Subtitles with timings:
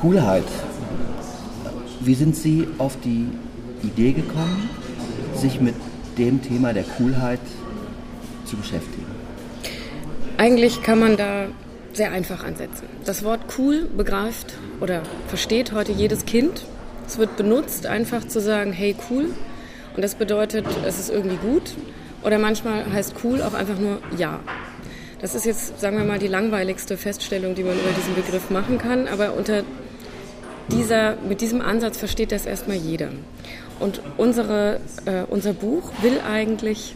[0.00, 0.44] Coolheit.
[2.00, 3.28] Wie sind Sie auf die
[3.82, 4.68] Idee gekommen,
[5.34, 5.74] sich mit
[6.18, 7.40] dem Thema der Coolheit
[8.44, 9.06] zu beschäftigen?
[10.36, 11.46] Eigentlich kann man da
[11.94, 12.86] sehr einfach ansetzen.
[13.06, 16.66] Das Wort cool begreift oder versteht heute jedes Kind.
[17.06, 19.30] Es wird benutzt, einfach zu sagen, hey cool.
[19.94, 21.74] Und das bedeutet, es ist irgendwie gut.
[22.22, 24.40] Oder manchmal heißt cool auch einfach nur ja.
[25.20, 28.76] Das ist jetzt, sagen wir mal, die langweiligste Feststellung, die man über diesen Begriff machen
[28.76, 29.08] kann.
[29.08, 29.62] Aber unter
[30.70, 33.10] dieser, mit diesem Ansatz versteht das erstmal jeder.
[33.78, 36.94] Und unsere, äh, unser Buch will eigentlich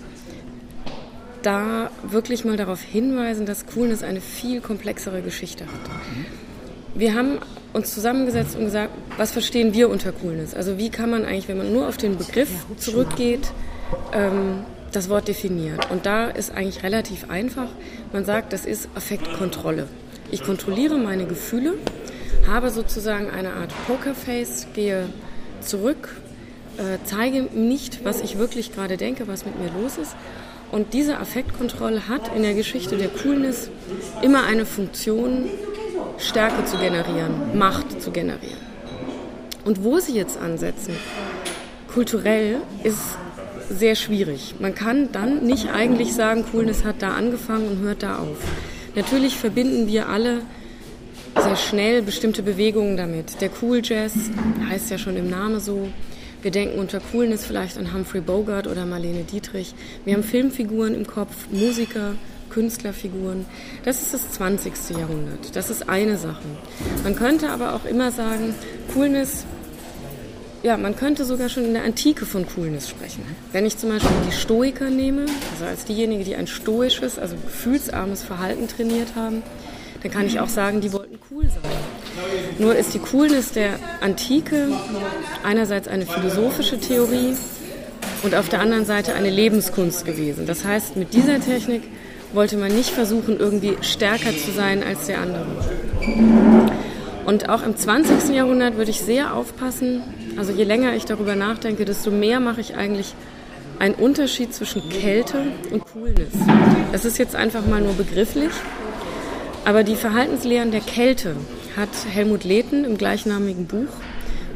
[1.43, 5.81] da wirklich mal darauf hinweisen, dass Coolness eine viel komplexere Geschichte hat.
[6.95, 7.39] Wir haben
[7.73, 10.55] uns zusammengesetzt und gesagt, was verstehen wir unter Coolness?
[10.55, 13.53] Also wie kann man eigentlich, wenn man nur auf den Begriff zurückgeht,
[14.13, 15.79] ähm, das Wort definieren?
[15.91, 17.69] Und da ist eigentlich relativ einfach.
[18.13, 19.87] Man sagt, das ist Affektkontrolle.
[20.33, 21.75] Ich kontrolliere meine Gefühle,
[22.47, 25.09] habe sozusagen eine Art Pokerface, gehe
[25.61, 26.17] zurück,
[26.77, 30.17] äh, zeige nicht, was ich wirklich gerade denke, was mit mir los ist
[30.73, 33.71] und diese Affektkontrolle hat in der Geschichte der Coolness
[34.23, 35.49] immer eine Funktion,
[36.19, 38.59] Stärke zu generieren, Macht zu generieren.
[39.65, 40.95] Und wo sie jetzt ansetzen,
[41.93, 42.99] kulturell, ist
[43.69, 44.57] sehr schwierig.
[44.59, 48.39] Man kann dann nicht eigentlich sagen, Coolness hat da angefangen und hört da auf.
[48.95, 50.43] Natürlich verbinden wir alle
[51.37, 53.41] sehr schnell bestimmte Bewegungen damit.
[53.41, 54.13] Der Cool Jazz
[54.69, 55.89] heißt ja schon im Namen so,
[56.43, 59.75] wir denken unter Coolness vielleicht an Humphrey Bogart oder Marlene Dietrich.
[60.05, 62.15] Wir haben Filmfiguren im Kopf, Musiker,
[62.49, 63.45] Künstlerfiguren.
[63.85, 64.73] Das ist das 20.
[64.99, 65.55] Jahrhundert.
[65.55, 66.43] Das ist eine Sache.
[67.05, 68.55] Man könnte aber auch immer sagen,
[68.95, 69.45] Coolness,
[70.63, 73.23] ja, man könnte sogar schon in der Antike von Coolness sprechen.
[73.53, 78.23] Wenn ich zum Beispiel die Stoiker nehme, also als diejenigen, die ein stoisches, also gefühlsarmes
[78.23, 79.43] Verhalten trainiert haben,
[80.03, 81.71] dann kann ich auch sagen, die wollten cool sein.
[82.59, 84.69] Nur ist die Coolness der Antike
[85.43, 87.35] einerseits eine philosophische Theorie
[88.23, 90.47] und auf der anderen Seite eine Lebenskunst gewesen.
[90.47, 91.83] Das heißt, mit dieser Technik
[92.33, 95.47] wollte man nicht versuchen, irgendwie stärker zu sein als der andere.
[97.27, 98.35] Und auch im 20.
[98.35, 100.03] Jahrhundert würde ich sehr aufpassen,
[100.37, 103.15] also je länger ich darüber nachdenke, desto mehr mache ich eigentlich
[103.79, 105.39] einen Unterschied zwischen Kälte
[105.71, 106.33] und Coolness.
[106.93, 108.51] Das ist jetzt einfach mal nur begrifflich,
[109.65, 111.37] aber die Verhaltenslehren der Kälte
[111.77, 113.89] hat Helmut Lehten im gleichnamigen Buch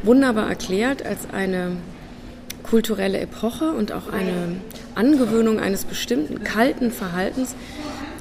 [0.03, 1.77] wunderbar erklärt als eine
[2.63, 4.57] kulturelle Epoche und auch eine
[4.95, 7.55] Angewöhnung eines bestimmten kalten Verhaltens,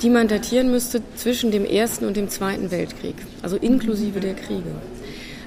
[0.02, 4.70] die man datieren müsste zwischen dem Ersten und dem Zweiten Weltkrieg, also inklusive der Kriege.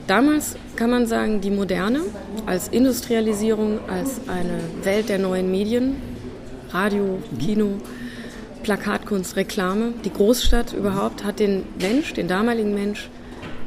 [0.07, 1.99] Damals kann man sagen, die Moderne
[2.45, 5.97] als Industrialisierung, als eine Welt der neuen Medien,
[6.71, 7.79] Radio, Kino,
[8.67, 13.09] Plakatkunst, Reklame, die Großstadt überhaupt hat den Mensch, den damaligen Mensch,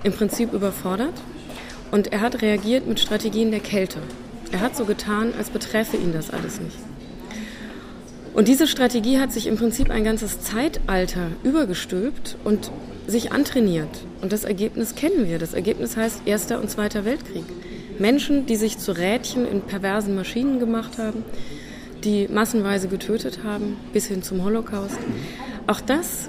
[0.04, 1.14] im Prinzip überfordert
[1.90, 4.00] und er hat reagiert mit Strategien der Kälte.
[4.52, 6.76] Er hat so getan, als betreffe ihn das alles nicht.
[8.34, 12.70] Und diese Strategie hat sich im Prinzip ein ganzes Zeitalter übergestülpt und
[13.06, 14.04] sich antrainiert.
[14.20, 15.38] Und das Ergebnis kennen wir.
[15.38, 17.44] Das Ergebnis heißt Erster und Zweiter Weltkrieg.
[17.98, 21.24] Menschen, die sich zu Rädchen in perversen Maschinen gemacht haben,
[22.04, 24.98] die massenweise getötet haben, bis hin zum Holocaust.
[25.66, 26.28] Auch das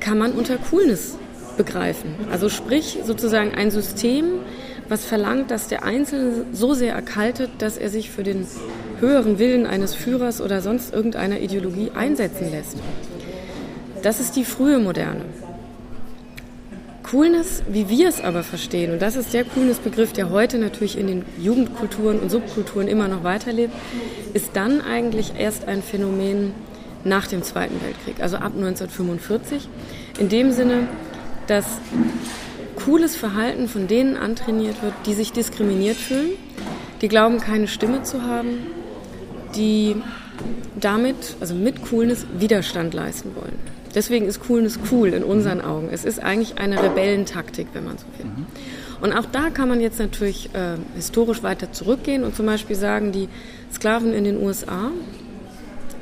[0.00, 1.16] kann man unter Coolness
[1.56, 2.14] begreifen.
[2.30, 4.26] Also sprich sozusagen ein System,
[4.88, 8.46] was verlangt, dass der Einzelne so sehr erkaltet, dass er sich für den
[9.00, 12.76] höheren Willen eines Führers oder sonst irgendeiner Ideologie einsetzen lässt.
[14.02, 15.24] Das ist die frühe Moderne.
[17.10, 21.06] Coolness, wie wir es aber verstehen, und das ist der Coolness-Begriff, der heute natürlich in
[21.06, 23.72] den Jugendkulturen und Subkulturen immer noch weiterlebt,
[24.34, 26.52] ist dann eigentlich erst ein Phänomen
[27.04, 29.68] nach dem Zweiten Weltkrieg, also ab 1945.
[30.18, 30.88] In dem Sinne,
[31.46, 31.64] dass
[32.74, 36.32] cooles Verhalten von denen antrainiert wird, die sich diskriminiert fühlen,
[37.02, 38.66] die glauben, keine Stimme zu haben,
[39.54, 39.94] die
[40.80, 43.75] damit, also mit Coolness, Widerstand leisten wollen.
[43.96, 45.88] Deswegen ist Coolness cool in unseren Augen.
[45.90, 48.30] Es ist eigentlich eine Rebellentaktik, wenn man so will.
[49.00, 53.10] Und auch da kann man jetzt natürlich äh, historisch weiter zurückgehen und zum Beispiel sagen,
[53.10, 53.28] die
[53.72, 54.90] Sklaven in den USA,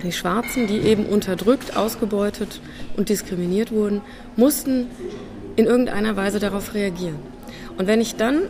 [0.02, 2.61] die Schwarzen, die eben unterdrückt, ausgebeutet
[2.96, 4.00] und diskriminiert wurden,
[4.35, 4.88] mussten
[5.55, 7.19] in irgendeiner Weise darauf reagieren.
[7.79, 8.43] Und wenn ich dann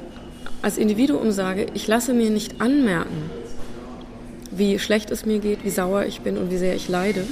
[0.63, 3.31] als Individuum sage, ich lasse mir nicht anmerken,
[4.51, 7.27] wie schlecht es mir geht, wie sauer ich bin und wie sehr ich leide,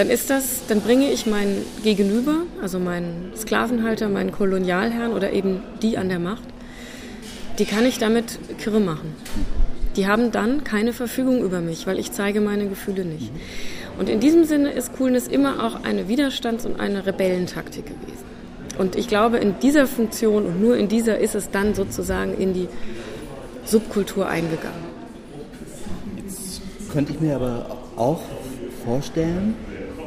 [0.00, 5.62] dann ist das, dann bringe ich meinen Gegenüber, also meinen Sklavenhalter, meinen Kolonialherrn oder eben
[5.82, 6.44] die an der Macht,
[7.58, 9.14] die kann ich damit kirre machen.
[9.96, 13.30] Die haben dann keine Verfügung über mich, weil ich zeige meine Gefühle nicht.
[13.98, 18.24] Und in diesem Sinne ist Coolness immer auch eine Widerstands- und eine Rebellentaktik gewesen.
[18.78, 22.54] Und ich glaube, in dieser Funktion und nur in dieser ist es dann sozusagen in
[22.54, 22.68] die
[23.66, 24.80] Subkultur eingegangen.
[26.24, 28.22] Jetzt könnte ich mir aber auch
[28.86, 29.54] vorstellen,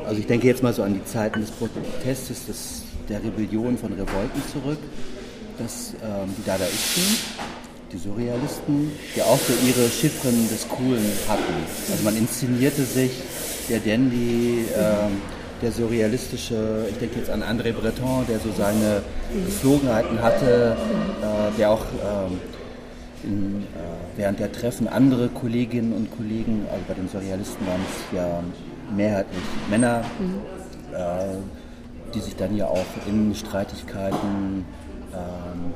[0.05, 3.93] also ich denke jetzt mal so an die Zeiten des Protestes, des, der Rebellion von
[3.93, 4.79] Revolten zurück,
[5.57, 7.03] dass ähm, die Dadaisten,
[7.91, 11.53] die Surrealisten, ja auch so ihre Chiffren des Coolen hatten.
[11.91, 13.11] Also man inszenierte sich,
[13.69, 15.21] der Dandy, ähm,
[15.61, 19.01] der surrealistische, ich denke jetzt an André Breton, der so seine
[19.45, 20.75] Geflogenheiten hatte,
[21.21, 22.39] äh, der auch ähm,
[23.23, 28.17] in, äh, während der Treffen andere Kolleginnen und Kollegen, also bei den Surrealisten waren es
[28.17, 28.43] ja
[28.95, 30.41] mehrheitlich Männer, mhm.
[30.95, 34.65] äh, die sich dann ja auch in Streitigkeiten
[35.13, 35.73] ähm,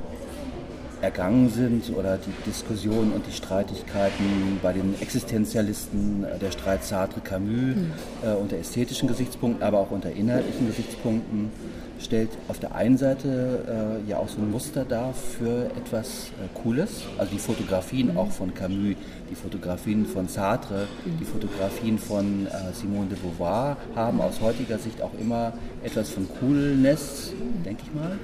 [1.01, 7.91] ergangen sind oder die Diskussionen und die Streitigkeiten bei den Existenzialisten, der Streit Sartre-Camus mhm.
[8.23, 11.51] äh, unter ästhetischen Gesichtspunkten, aber auch unter inhaltlichen Gesichtspunkten
[11.99, 16.59] stellt auf der einen Seite äh, ja auch so ein Muster dar für etwas äh,
[16.61, 18.17] Cooles, also die Fotografien mhm.
[18.17, 18.95] auch von Camus,
[19.29, 21.17] die Fotografien von Sartre, mhm.
[21.19, 25.53] die Fotografien von äh, Simone de Beauvoir haben aus heutiger Sicht auch immer
[25.83, 27.33] etwas von Coolness,
[27.65, 28.17] denke ich mal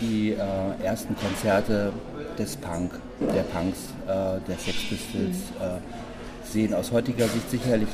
[0.00, 1.92] die äh, ersten Konzerte
[2.38, 5.64] des Punk, der Punks, äh, der Sex Pistols mhm.
[5.64, 7.88] äh, sehen aus heutiger Sicht sicherlich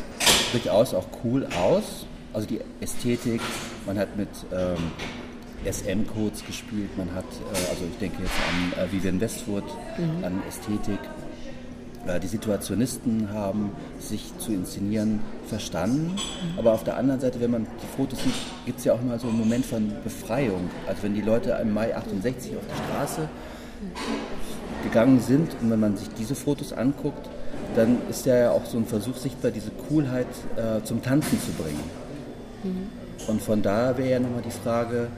[0.53, 2.07] durchaus auch cool aus.
[2.33, 3.41] Also die Ästhetik,
[3.87, 4.93] man hat mit ähm,
[5.65, 9.65] SM-Codes gespielt, man hat, äh, also ich denke jetzt an äh, Vivian Westwood,
[9.99, 10.25] mhm.
[10.25, 10.99] an Ästhetik,
[12.23, 16.17] die Situationisten haben sich zu inszenieren verstanden.
[16.57, 19.19] Aber auf der anderen Seite, wenn man die Fotos sieht, gibt es ja auch mal
[19.19, 20.71] so einen Moment von Befreiung.
[20.87, 23.29] Also wenn die Leute im Mai 68 auf die Straße
[24.85, 27.29] gegangen sind und wenn man sich diese Fotos anguckt,
[27.75, 30.27] dann ist ja auch so ein Versuch sichtbar, diese Coolheit
[30.57, 31.81] äh, zum Tanzen zu bringen.
[32.63, 33.29] Mhm.
[33.29, 35.09] Und von da wäre ja nochmal die Frage,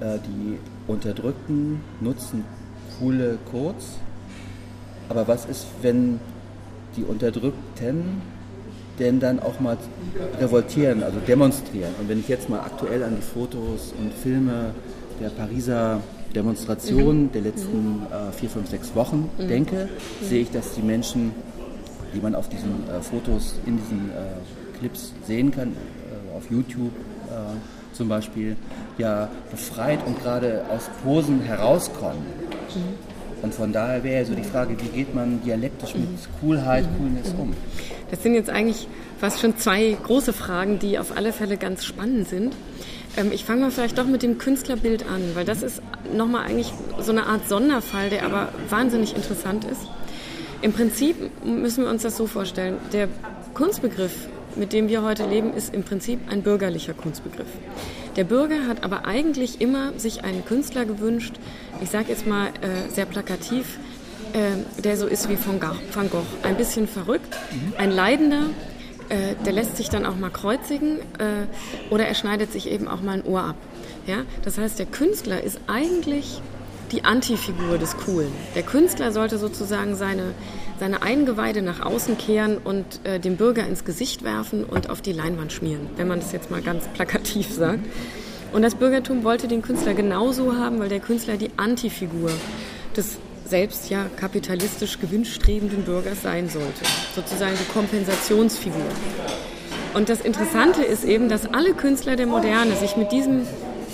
[0.00, 2.44] äh, die Unterdrückten nutzen
[2.98, 3.98] coole Codes
[5.08, 6.20] aber was ist, wenn
[6.96, 8.22] die Unterdrückten
[8.98, 9.76] denn dann auch mal
[10.40, 11.94] revoltieren, also demonstrieren?
[12.00, 14.72] Und wenn ich jetzt mal aktuell an die Fotos und Filme
[15.20, 16.00] der Pariser
[16.34, 17.32] Demonstrationen mhm.
[17.32, 19.48] der letzten äh, vier, fünf, sechs Wochen mhm.
[19.48, 19.88] denke,
[20.20, 20.26] mhm.
[20.26, 21.32] sehe ich, dass die Menschen,
[22.14, 26.92] die man auf diesen äh, Fotos, in diesen äh, Clips sehen kann, äh, auf YouTube
[27.28, 28.56] äh, zum Beispiel,
[28.98, 32.26] ja befreit und gerade aus Posen herauskommen.
[33.36, 33.44] Mhm.
[33.44, 36.08] Und von daher wäre so die Frage, wie geht man dialektisch mit
[36.40, 37.52] Coolheit, Coolness um?
[38.10, 38.88] Das sind jetzt eigentlich
[39.18, 42.54] fast schon zwei große Fragen, die auf alle Fälle ganz spannend sind.
[43.16, 45.82] Ähm, ich fange mal vielleicht doch mit dem Künstlerbild an, weil das ist
[46.14, 49.80] nochmal eigentlich so eine Art Sonderfall, der aber wahnsinnig interessant ist.
[50.62, 53.08] Im Prinzip müssen wir uns das so vorstellen, der
[53.54, 57.48] Kunstbegriff, mit dem wir heute leben, ist im Prinzip ein bürgerlicher Kunstbegriff.
[58.16, 61.34] Der Bürger hat aber eigentlich immer sich einen Künstler gewünscht,
[61.82, 63.78] ich sage jetzt mal äh, sehr plakativ,
[64.32, 67.74] äh, der so ist wie Van Gogh, ein bisschen verrückt, mhm.
[67.76, 68.44] ein Leidender,
[69.10, 71.46] äh, der lässt sich dann auch mal kreuzigen äh,
[71.90, 73.56] oder er schneidet sich eben auch mal ein Ohr ab.
[74.06, 74.22] Ja?
[74.44, 76.40] Das heißt, der Künstler ist eigentlich
[76.92, 78.32] die Antifigur des Coolen.
[78.54, 80.34] Der Künstler sollte sozusagen seine,
[80.78, 85.12] seine Eingeweide nach außen kehren und äh, dem Bürger ins Gesicht werfen und auf die
[85.12, 87.80] Leinwand schmieren, wenn man das jetzt mal ganz plakativ sagt.
[88.52, 92.30] Und das Bürgertum wollte den Künstler genauso haben, weil der Künstler die Antifigur
[92.96, 93.18] des
[93.48, 96.84] selbst ja kapitalistisch gewinnstrebenden Bürgers sein sollte.
[97.14, 98.82] Sozusagen die Kompensationsfigur.
[99.94, 103.46] Und das Interessante ist eben, dass alle Künstler der Moderne sich mit diesem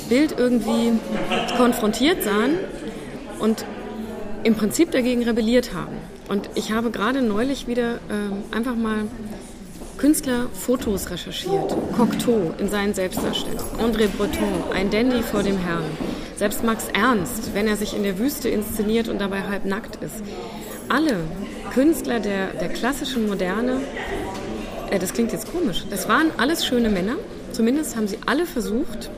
[0.09, 0.93] Bild irgendwie
[1.57, 2.57] konfrontiert sahen
[3.39, 3.65] und
[4.43, 5.97] im Prinzip dagegen rebelliert haben.
[6.29, 9.05] Und ich habe gerade neulich wieder äh, einfach mal
[9.99, 11.77] Künstlerfotos recherchiert.
[11.97, 15.85] Cocteau in seinen Selbstdarstellungen, André Breton, ein Dandy vor dem Herrn,
[16.37, 20.23] selbst Max Ernst, wenn er sich in der Wüste inszeniert und dabei halb nackt ist.
[20.89, 21.19] Alle
[21.73, 23.81] Künstler der, der klassischen Moderne,
[24.91, 27.15] äh, das klingt jetzt komisch, das waren alles schöne Männer,
[27.53, 29.11] zumindest haben sie alle versucht,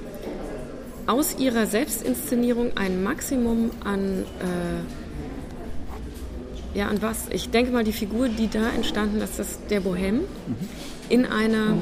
[1.07, 5.04] aus ihrer Selbstinszenierung ein Maximum an, äh,
[6.75, 7.29] ja, an was?
[7.31, 10.21] Ich denke mal, die Figur, die da entstanden ist, das ist der Bohem
[11.09, 11.77] in einer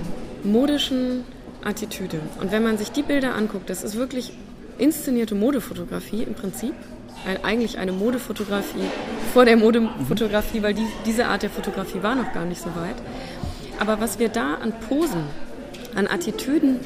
[0.44, 1.24] modischen
[1.64, 2.20] Attitüde.
[2.40, 4.32] Und wenn man sich die Bilder anguckt, das ist wirklich
[4.78, 6.74] inszenierte Modefotografie im Prinzip.
[7.44, 8.84] Eigentlich eine Modefotografie
[9.32, 12.96] vor der Modefotografie, weil die, diese Art der Fotografie war noch gar nicht so weit.
[13.78, 15.22] Aber was wir da an Posen,
[15.94, 16.80] an Attitüden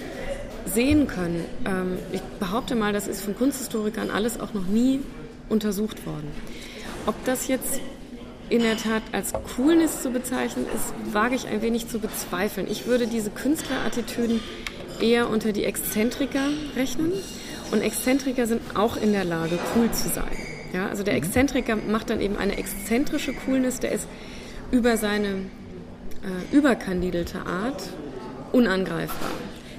[0.67, 1.45] sehen können.
[1.65, 5.01] Ähm, ich behaupte mal, das ist von Kunsthistorikern alles auch noch nie
[5.49, 6.29] untersucht worden.
[7.07, 7.81] Ob das jetzt
[8.49, 12.67] in der Tat als Coolness zu bezeichnen ist, wage ich ein wenig zu bezweifeln.
[12.71, 14.41] Ich würde diese Künstlerattitüden
[15.01, 17.13] eher unter die Exzentriker rechnen.
[17.73, 20.37] Und Exzentriker sind auch in der Lage, cool zu sein.
[20.73, 21.23] Ja, also der mhm.
[21.23, 24.09] Exzentriker macht dann eben eine exzentrische Coolness, der ist
[24.71, 27.83] über seine äh, überkandidelte Art
[28.53, 29.31] unangreifbar.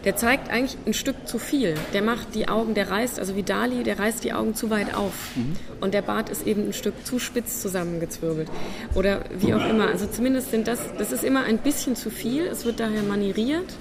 [0.06, 1.76] Der zeigt eigentlich ein Stück zu viel.
[1.94, 4.96] Der macht die Augen, der reißt, also wie Dali, der reißt die Augen zu weit
[4.96, 5.14] auf.
[5.36, 5.56] Mhm.
[5.82, 8.50] Und der Bart ist eben ein Stück zu spitz zusammengezwirbelt.
[8.96, 9.88] Oder wie auch immer.
[9.88, 12.46] Also zumindest sind das, das ist immer ein bisschen zu viel.
[12.46, 13.74] Es wird daher manieriert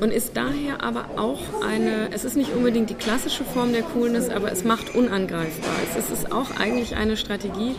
[0.00, 4.28] und ist daher aber auch eine, es ist nicht unbedingt die klassische Form der Coolness,
[4.28, 5.74] aber es macht unangreifbar.
[5.98, 7.74] Es ist auch eigentlich eine Strategie,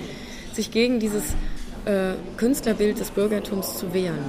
[0.53, 1.23] sich gegen dieses
[1.85, 4.19] äh, Künstlerbild des Bürgertums zu wehren.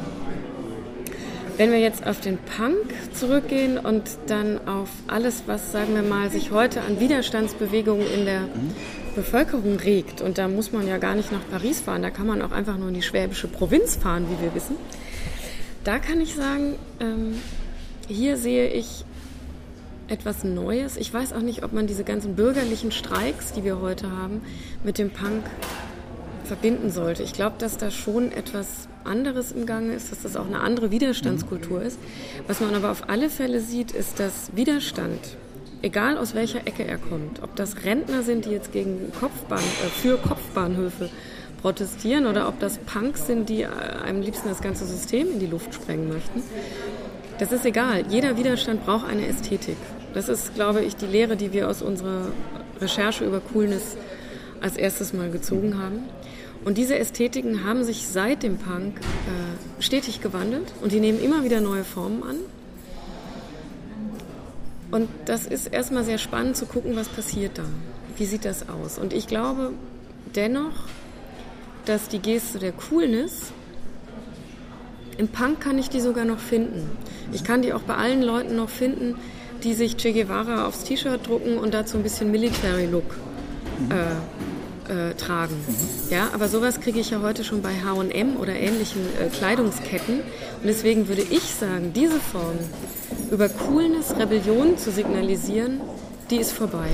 [1.56, 6.30] Wenn wir jetzt auf den Punk zurückgehen und dann auf alles, was, sagen wir mal,
[6.30, 8.42] sich heute an Widerstandsbewegungen in der
[9.14, 12.42] Bevölkerung regt, und da muss man ja gar nicht nach Paris fahren, da kann man
[12.42, 14.76] auch einfach nur in die schwäbische Provinz fahren, wie wir wissen,
[15.82, 17.40] da kann ich sagen, ähm,
[18.06, 19.06] hier sehe ich
[20.08, 20.98] etwas Neues.
[20.98, 24.42] Ich weiß auch nicht, ob man diese ganzen bürgerlichen Streiks, die wir heute haben,
[24.84, 25.42] mit dem Punk
[26.47, 27.23] verbinden sollte.
[27.23, 30.91] Ich glaube, dass da schon etwas anderes im Gange ist, dass das auch eine andere
[30.91, 31.99] Widerstandskultur ist.
[32.47, 35.21] Was man aber auf alle Fälle sieht, ist, dass Widerstand,
[35.83, 39.88] egal aus welcher Ecke er kommt, ob das Rentner sind, die jetzt gegen Kopfbahn, äh,
[39.88, 41.11] für Kopfbahnhöfe
[41.61, 45.75] protestieren oder ob das Punks sind, die am liebsten das ganze System in die Luft
[45.75, 46.43] sprengen möchten.
[47.38, 48.05] Das ist egal.
[48.09, 49.76] Jeder Widerstand braucht eine Ästhetik.
[50.15, 52.29] Das ist, glaube ich, die Lehre, die wir aus unserer
[52.81, 53.97] Recherche über Coolness
[54.61, 56.05] als erstes mal gezogen haben.
[56.66, 61.44] Und diese Ästhetiken haben sich seit dem Punk äh, stetig gewandelt und die nehmen immer
[61.44, 62.37] wieder neue Formen an.
[64.90, 67.62] Und das ist erstmal sehr spannend zu gucken, was passiert da.
[68.16, 68.99] Wie sieht das aus?
[68.99, 69.75] Und ich glaube
[70.35, 70.73] dennoch,
[71.85, 73.52] dass die Geste der Coolness,
[75.18, 76.90] im Punk kann ich die sogar noch finden.
[77.32, 79.14] Ich kann die auch bei allen Leuten noch finden,
[79.62, 83.14] die sich Che Guevara aufs T-Shirt drucken und dazu ein bisschen Military Look
[83.90, 84.16] äh,
[84.88, 85.55] äh, tragen.
[86.11, 90.21] Ja, aber sowas kriege ich ja heute schon bei H&M oder ähnlichen äh, Kleidungsketten.
[90.21, 92.59] Und deswegen würde ich sagen, diese Form
[93.31, 95.81] über Coolness, Rebellion zu signalisieren,
[96.31, 96.88] die ist vorbei.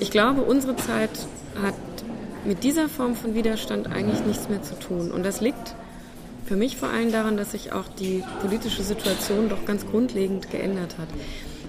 [0.00, 1.10] Ich glaube, unsere Zeit
[1.62, 1.74] hat
[2.44, 5.10] mit dieser Form von Widerstand eigentlich nichts mehr zu tun.
[5.10, 5.74] Und das liegt
[6.46, 10.96] für mich vor allem daran, dass sich auch die politische Situation doch ganz grundlegend geändert
[10.98, 11.08] hat.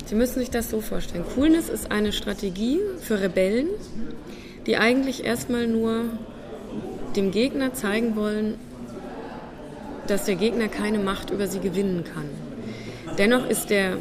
[0.05, 1.25] Sie müssen sich das so vorstellen.
[1.35, 3.67] Coolness ist eine Strategie für Rebellen,
[4.65, 6.05] die eigentlich erstmal nur
[7.15, 8.55] dem Gegner zeigen wollen,
[10.07, 12.29] dass der Gegner keine Macht über sie gewinnen kann.
[13.17, 13.97] Dennoch ist der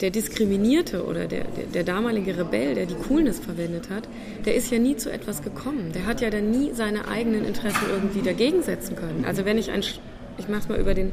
[0.00, 4.08] der Diskriminierte oder der, der, der, damalige Rebell, der die Coolness verwendet hat,
[4.44, 5.92] der ist ja nie zu etwas gekommen.
[5.94, 9.24] Der hat ja dann nie seine eigenen Interessen irgendwie dagegen setzen können.
[9.24, 9.82] Also wenn ich ein,
[10.36, 11.12] ich mache es mal über den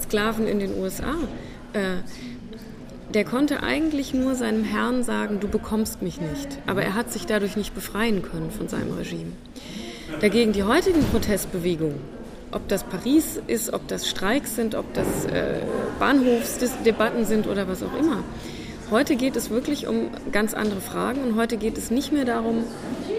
[0.00, 1.14] Sklaven in den USA,
[1.72, 1.96] äh,
[3.14, 6.48] der konnte eigentlich nur seinem Herrn sagen, du bekommst mich nicht.
[6.66, 9.32] Aber er hat sich dadurch nicht befreien können von seinem Regime.
[10.20, 12.00] Dagegen die heutigen Protestbewegungen,
[12.50, 15.60] ob das Paris ist, ob das Streiks sind, ob das äh,
[15.98, 18.22] Bahnhofsdebatten sind oder was auch immer.
[18.90, 22.64] Heute geht es wirklich um ganz andere Fragen und heute geht es nicht mehr darum,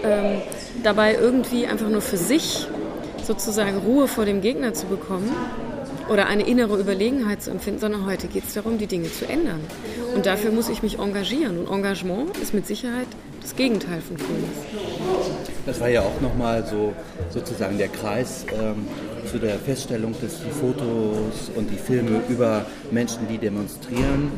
[0.04, 0.40] ähm,
[0.84, 2.68] dabei irgendwie einfach nur für sich
[3.24, 5.34] sozusagen Ruhe vor dem Gegner zu bekommen
[6.08, 9.60] oder eine innere Überlegenheit zu empfinden, sondern heute geht es darum, die Dinge zu ändern.
[10.14, 11.58] Und dafür muss ich mich engagieren.
[11.58, 13.06] Und Engagement ist mit Sicherheit
[13.40, 15.28] das Gegenteil von Coolness.
[15.66, 16.92] Das war ja auch nochmal so
[17.30, 18.86] sozusagen der Kreis ähm,
[19.30, 24.30] zu der Feststellung, dass die Fotos und die Filme über Menschen, die demonstrieren,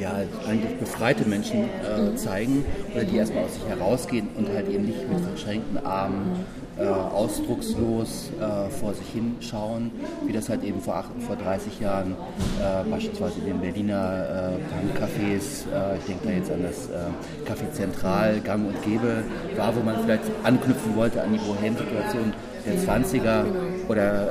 [0.00, 0.14] ja,
[0.46, 5.08] eigentlich befreite Menschen äh, zeigen oder die erstmal aus sich herausgehen und halt eben nicht
[5.08, 6.44] mit verschränkten Armen
[6.80, 9.90] äh, ausdruckslos äh, vor sich hinschauen,
[10.26, 12.16] wie das halt eben vor, acht, vor 30 Jahren
[12.58, 17.50] äh, beispielsweise in den Berliner äh, Cafés, äh, ich denke da jetzt an das äh,
[17.50, 19.24] Café Zentral, Gang und Gäbe
[19.56, 22.32] war, wo man vielleicht anknüpfen wollte an die Bohem-Situation
[22.66, 23.44] der 20er
[23.88, 24.28] oder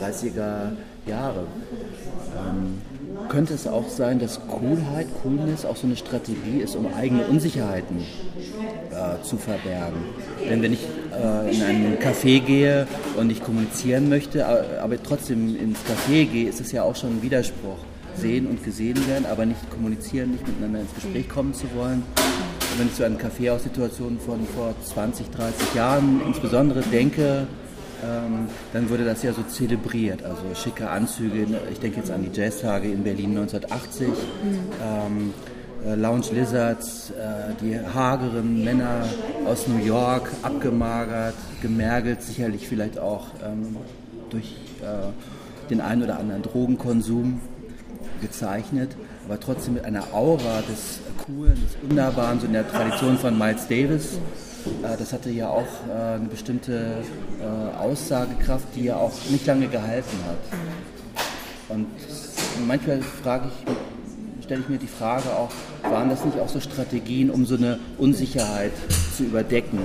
[0.00, 0.72] 30er
[1.06, 1.46] Jahre.
[2.36, 2.80] Ähm,
[3.28, 7.98] könnte es auch sein, dass Coolheit, Coolness auch so eine Strategie ist, um eigene Unsicherheiten
[7.98, 10.02] äh, zu verbergen?
[10.48, 15.78] Denn wenn ich äh, in einen Café gehe und ich kommunizieren möchte, aber trotzdem ins
[15.80, 17.78] Café gehe, ist es ja auch schon ein Widerspruch.
[18.14, 22.02] Sehen und gesehen werden, aber nicht kommunizieren, nicht miteinander ins Gespräch kommen zu wollen.
[22.72, 27.46] Und wenn ich so an Kaffeehaussituationen von vor 20, 30 Jahren insbesondere denke,
[28.02, 30.22] ähm, dann wurde das ja so zelebriert.
[30.22, 34.14] Also schicke Anzüge, ich denke jetzt an die Jazztage in Berlin 1980, mhm.
[34.82, 35.34] ähm,
[35.86, 39.04] äh, Lounge Lizards, äh, die hageren Männer
[39.46, 43.76] aus New York, abgemagert, gemergelt, sicherlich vielleicht auch ähm,
[44.30, 47.40] durch äh, den einen oder anderen Drogenkonsum.
[48.20, 53.36] gezeichnet, aber trotzdem mit einer Aura des Coolen, des Wunderbaren, so in der Tradition von
[53.36, 54.18] Miles Davis.
[54.82, 56.96] Äh, das hatte ja auch äh, eine bestimmte
[57.40, 60.58] äh, Aussagekraft, die ja auch nicht lange gehalten hat.
[61.68, 61.86] Und
[62.66, 65.50] manchmal frage ich, stelle ich mir die Frage auch,
[65.90, 68.72] waren das nicht auch so Strategien, um so eine Unsicherheit
[69.16, 69.78] zu überdecken?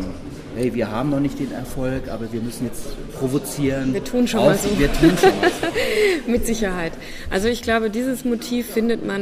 [0.55, 3.93] Hey, wir haben noch nicht den Erfolg, aber wir müssen jetzt provozieren.
[3.93, 4.79] Wir tun schon auf, mal so.
[4.79, 5.51] Wir tun schon was.
[6.27, 6.93] Mit Sicherheit.
[7.29, 9.21] Also ich glaube, dieses Motiv findet man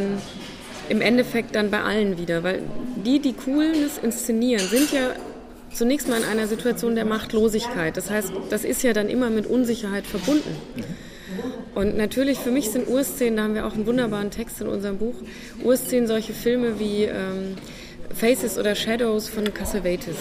[0.87, 2.61] im Endeffekt dann bei allen wieder, weil
[3.05, 5.09] die, die Coolness inszenieren, sind ja
[5.75, 7.97] zunächst mal in einer Situation der Machtlosigkeit.
[7.97, 10.55] Das heißt, das ist ja dann immer mit Unsicherheit verbunden.
[11.75, 14.97] Und natürlich, für mich sind Urszenen, da haben wir auch einen wunderbaren Text in unserem
[14.97, 15.15] Buch,
[15.63, 17.55] Urszenen solche Filme wie ähm,
[18.13, 20.15] Faces oder Shadows von Cassavetes.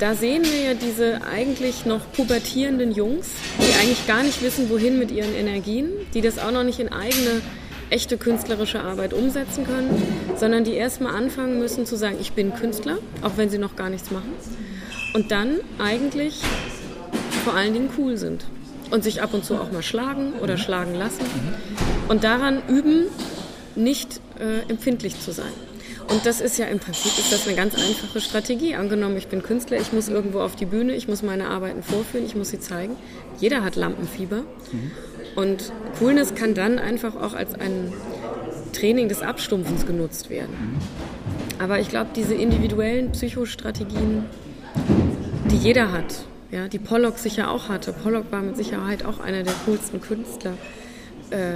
[0.00, 4.98] Da sehen wir ja diese eigentlich noch pubertierenden Jungs, die eigentlich gar nicht wissen, wohin
[4.98, 7.40] mit ihren Energien, die das auch noch nicht in eigene
[7.90, 9.90] echte künstlerische Arbeit umsetzen können,
[10.36, 13.90] sondern die erstmal anfangen müssen zu sagen, ich bin Künstler, auch wenn sie noch gar
[13.90, 14.32] nichts machen.
[15.14, 16.40] Und dann eigentlich
[17.44, 18.44] vor allen Dingen cool sind
[18.90, 21.24] und sich ab und zu auch mal schlagen oder schlagen lassen
[22.08, 23.06] und daran üben,
[23.74, 25.52] nicht äh, empfindlich zu sein.
[26.08, 28.74] Und das ist ja im Prinzip ist das eine ganz einfache Strategie.
[28.76, 32.24] Angenommen, ich bin Künstler, ich muss irgendwo auf die Bühne, ich muss meine Arbeiten vorführen,
[32.24, 32.96] ich muss sie zeigen.
[33.40, 34.42] Jeder hat Lampenfieber.
[34.72, 34.90] Mhm.
[35.36, 37.92] Und Coolness kann dann einfach auch als ein
[38.72, 40.78] Training des Abstumpfens genutzt werden.
[41.58, 44.24] Aber ich glaube, diese individuellen Psychostrategien,
[45.50, 47.92] die jeder hat, ja, die Pollock sicher auch hatte.
[47.92, 50.54] Pollock war mit Sicherheit auch einer der coolsten Künstler
[51.30, 51.54] äh,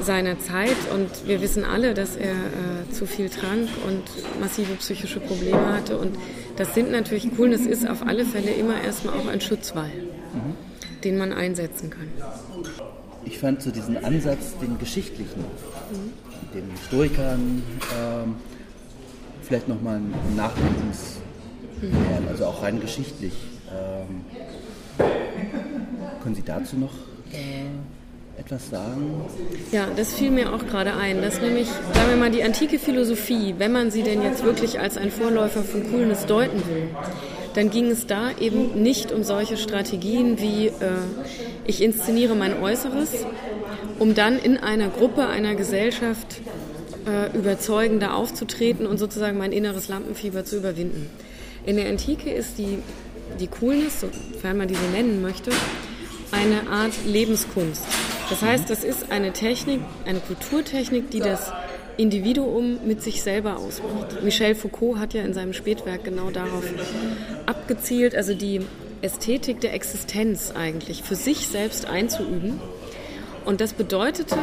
[0.00, 4.02] seiner Zeit und wir wissen alle, dass er äh, zu viel trank und
[4.40, 6.16] massive psychische Probleme hatte und
[6.56, 9.90] das sind natürlich cool, das ist auf alle Fälle immer erstmal auch ein Schutzwall,
[11.02, 12.08] den man einsetzen kann.
[13.24, 16.54] Ich fand so diesen Ansatz, den geschichtlichen, mhm.
[16.54, 17.62] den Stoikern,
[17.98, 18.34] ähm,
[19.42, 21.18] vielleicht nochmal ein Nachdenkens,
[21.80, 22.28] mhm.
[22.28, 23.34] also auch rein geschichtlich.
[23.70, 24.24] Ähm,
[26.22, 26.92] können Sie dazu noch
[27.32, 29.24] äh, etwas sagen?
[29.72, 33.54] Ja, das fiel mir auch gerade ein, dass nämlich, sagen wir mal, die antike Philosophie,
[33.58, 36.88] wenn man sie denn jetzt wirklich als ein Vorläufer von Coolness deuten will,
[37.54, 40.72] dann ging es da eben nicht um solche Strategien wie äh,
[41.66, 43.10] ich inszeniere mein Äußeres,
[43.98, 46.40] um dann in einer Gruppe, einer Gesellschaft
[47.06, 51.10] äh, überzeugender aufzutreten und sozusagen mein inneres Lampenfieber zu überwinden.
[51.66, 52.78] In der Antike ist die,
[53.38, 55.50] die Coolness, sofern man diese nennen möchte,
[56.32, 57.84] eine Art Lebenskunst.
[58.30, 61.52] Das heißt, das ist eine Technik, eine Kulturtechnik, die das
[61.96, 64.22] Individuum mit sich selber ausmacht.
[64.22, 66.64] Michel Foucault hat ja in seinem Spätwerk genau darauf
[67.46, 68.62] abgezielt, also die
[69.02, 72.60] Ästhetik der Existenz eigentlich für sich selbst einzuüben.
[73.44, 74.36] Und das bedeutete,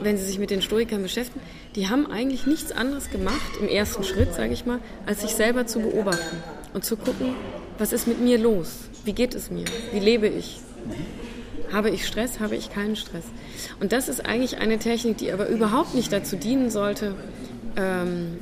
[0.00, 1.44] wenn Sie sich mit den Stoikern beschäftigen,
[1.74, 5.66] die haben eigentlich nichts anderes gemacht im ersten Schritt, sage ich mal, als sich selber
[5.66, 6.36] zu beobachten
[6.72, 7.34] und zu gucken,
[7.78, 8.84] was ist mit mir los?
[9.04, 9.64] Wie geht es mir?
[9.92, 10.60] Wie lebe ich?
[11.74, 12.38] Habe ich Stress?
[12.38, 13.24] Habe ich keinen Stress?
[13.80, 17.16] Und das ist eigentlich eine Technik, die aber überhaupt nicht dazu dienen sollte,
[17.76, 18.38] ähm,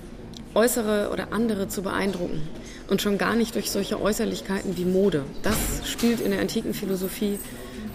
[0.54, 2.42] äußere oder andere zu beeindrucken.
[2.90, 5.24] Und schon gar nicht durch solche Äußerlichkeiten wie Mode.
[5.42, 7.38] Das spielt in der antiken Philosophie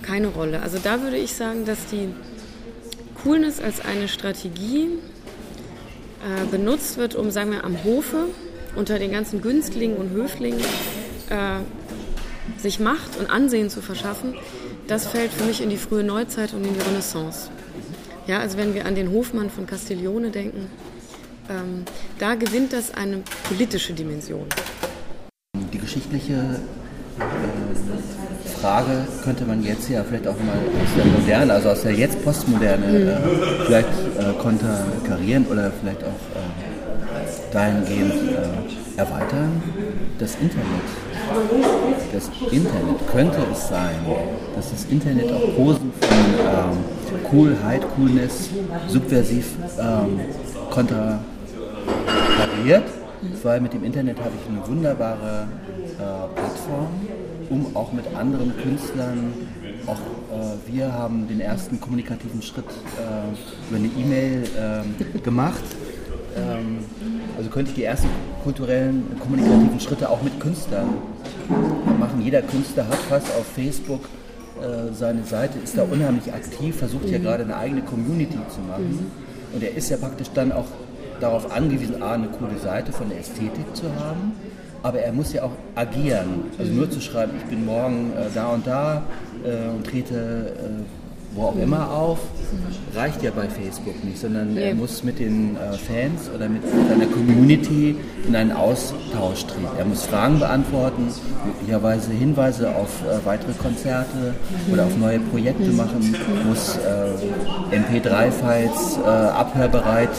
[0.02, 0.64] keine Rolle.
[0.64, 2.10] Also da würde ich sagen, dass die
[3.24, 4.88] Coolness als eine Strategie
[6.24, 8.26] äh, benutzt wird, um, sagen wir, am Hofe
[8.76, 10.62] unter den ganzen Günstlingen und Höflingen
[11.30, 11.60] äh,
[12.60, 14.34] sich Macht und Ansehen zu verschaffen,
[14.88, 17.50] das fällt für mich in die frühe Neuzeit und in die Renaissance.
[18.26, 20.70] Ja, also wenn wir an den Hofmann von Castiglione denken,
[21.50, 21.86] ähm,
[22.20, 24.46] da gewinnt das eine politische Dimension.
[25.72, 31.70] Die geschichtliche äh, Frage könnte man jetzt ja vielleicht auch mal aus der Moderne, also
[31.70, 33.08] aus der jetzt Postmoderne, mhm.
[33.08, 33.16] äh,
[33.66, 39.62] vielleicht äh, konterkarieren oder vielleicht auch äh, dahingehend äh, erweitern.
[40.20, 41.07] Das Internet
[42.14, 43.96] das Internet könnte es sein,
[44.56, 46.78] dass das Internet auch Posen von ähm,
[47.30, 48.50] Coolheit, Coolness,
[48.88, 50.20] subversiv ähm,
[50.70, 51.24] konterkariert,
[53.44, 55.48] weil mit dem Internet habe ich eine wunderbare
[55.98, 56.88] äh, Plattform,
[57.50, 59.34] um auch mit anderen Künstlern,
[59.88, 65.64] auch äh, wir haben den ersten kommunikativen Schritt äh, über eine E-Mail ähm, gemacht.
[66.38, 66.80] Ähm,
[67.38, 68.08] also könnte ich die ersten
[68.44, 70.90] kulturellen, kommunikativen Schritte auch mit Künstlern
[72.00, 72.22] machen.
[72.22, 74.02] Jeder Künstler hat fast auf Facebook
[74.62, 77.24] äh, seine Seite, ist da unheimlich aktiv, versucht ja mhm.
[77.24, 78.90] gerade eine eigene Community zu machen.
[78.90, 79.56] Mhm.
[79.56, 80.66] Und er ist ja praktisch dann auch
[81.20, 84.34] darauf angewiesen, A, eine coole Seite von der Ästhetik zu haben,
[84.84, 86.46] aber er muss ja auch agieren.
[86.58, 89.04] Also nur zu schreiben, ich bin morgen äh, da und da
[89.44, 90.54] äh, und trete
[91.38, 92.20] wo auch immer auf,
[92.96, 97.06] reicht ja bei Facebook nicht, sondern er muss mit den äh, Fans oder mit seiner
[97.06, 97.96] Community
[98.28, 99.68] in einen Austausch treten.
[99.78, 101.08] Er muss Fragen beantworten,
[101.46, 104.34] möglicherweise Hinweise auf äh, weitere Konzerte
[104.72, 106.16] oder auf neue Projekte machen,
[106.48, 110.10] muss äh, MP3-Files äh, abhörbereit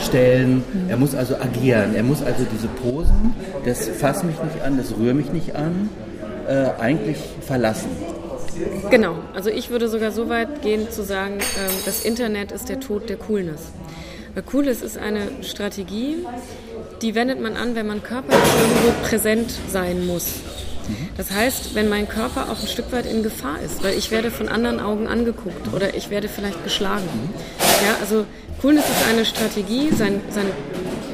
[0.00, 0.62] stellen.
[0.88, 1.94] Er muss also agieren.
[1.94, 5.88] Er muss also diese Posen, das fass mich nicht an, das rühr mich nicht an,
[6.78, 7.88] eigentlich verlassen.
[8.90, 12.80] Genau, also ich würde sogar so weit gehen zu sagen, ähm, das Internet ist der
[12.80, 13.72] Tod der Coolness.
[14.34, 16.24] Weil Coolness ist eine Strategie,
[17.02, 20.40] die wendet man an, wenn man körperlich irgendwo präsent sein muss.
[21.16, 24.30] Das heißt, wenn mein Körper auch ein Stück weit in Gefahr ist, weil ich werde
[24.30, 27.08] von anderen Augen angeguckt oder ich werde vielleicht geschlagen.
[27.58, 28.24] Ja, also
[28.60, 30.46] Coolness ist eine Strategie, sein, sein,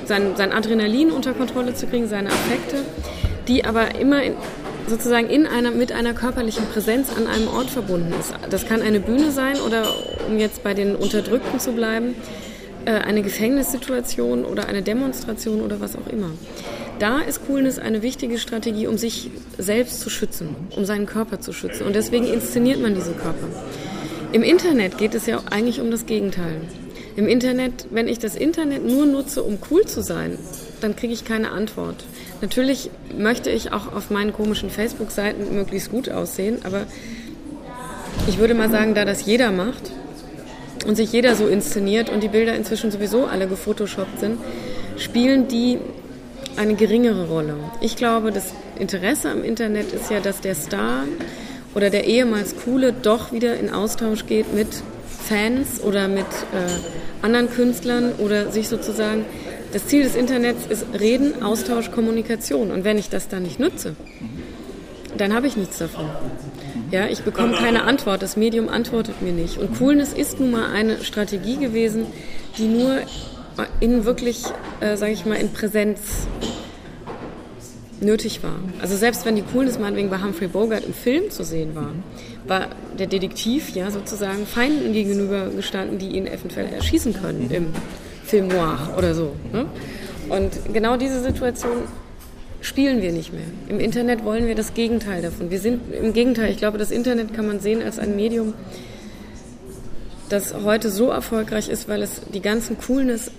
[0.04, 2.84] sein, sein Adrenalin unter Kontrolle zu kriegen, seine Affekte,
[3.46, 4.34] die aber immer in,
[4.88, 8.32] sozusagen in einer, mit einer körperlichen Präsenz an einem Ort verbunden ist.
[8.50, 9.86] Das kann eine Bühne sein oder,
[10.28, 12.14] um jetzt bei den Unterdrückten zu bleiben,
[12.84, 16.30] äh, eine Gefängnissituation oder eine Demonstration oder was auch immer.
[16.98, 21.52] Da ist Coolness eine wichtige Strategie, um sich selbst zu schützen, um seinen Körper zu
[21.52, 21.86] schützen.
[21.86, 23.46] Und deswegen inszeniert man diesen Körper.
[24.32, 26.60] Im Internet geht es ja eigentlich um das Gegenteil.
[27.16, 30.38] Im Internet, wenn ich das Internet nur nutze, um cool zu sein,
[30.80, 32.04] dann kriege ich keine Antwort.
[32.40, 36.82] Natürlich möchte ich auch auf meinen komischen Facebook-Seiten möglichst gut aussehen, aber
[38.28, 39.90] ich würde mal sagen, da das jeder macht
[40.86, 44.38] und sich jeder so inszeniert und die Bilder inzwischen sowieso alle gefotoshoppt sind,
[44.96, 45.78] spielen die
[46.56, 47.54] eine geringere Rolle.
[47.80, 51.04] Ich glaube, das Interesse am Internet ist ja, dass der Star
[51.74, 54.68] oder der ehemals Coole doch wieder in Austausch geht mit
[55.28, 59.24] Fans oder mit äh, anderen Künstlern oder sich sozusagen
[59.72, 62.70] das Ziel des Internets ist Reden, Austausch, Kommunikation.
[62.70, 63.96] Und wenn ich das dann nicht nutze,
[65.16, 66.06] dann habe ich nichts davon.
[66.90, 69.58] Ja, ich bekomme keine Antwort, das Medium antwortet mir nicht.
[69.58, 72.06] Und Coolness ist nun mal eine Strategie gewesen,
[72.56, 73.00] die nur
[73.80, 74.44] in wirklich,
[74.80, 76.00] äh, sage ich mal, in Präsenz
[78.00, 78.60] nötig war.
[78.80, 81.90] Also selbst wenn die Coolness meinetwegen bei Humphrey Bogart im Film zu sehen war,
[82.46, 87.66] war der Detektiv ja sozusagen Feinden gegenüber gestanden, die ihn eventuell erschießen können im
[88.28, 89.34] Film noir oder so.
[89.52, 89.66] Ne?
[90.28, 91.82] Und genau diese Situation
[92.60, 93.46] spielen wir nicht mehr.
[93.68, 95.50] Im Internet wollen wir das Gegenteil davon.
[95.50, 98.54] Wir sind im Gegenteil, ich glaube, das Internet kann man sehen als ein Medium,
[100.28, 103.30] das heute so erfolgreich ist, weil es die ganzen Coolness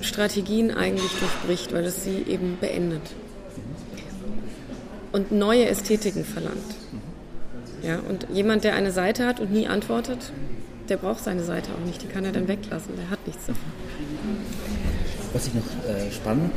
[0.00, 3.02] Strategien eigentlich durchbricht, weil es sie eben beendet
[5.12, 6.56] und neue Ästhetiken verlangt.
[7.82, 10.32] Ja, und jemand, der eine Seite hat und nie antwortet,
[10.90, 13.62] der braucht seine Seite auch nicht, die kann er dann weglassen, der hat nichts davon.
[15.32, 16.52] Was ich noch äh, spannend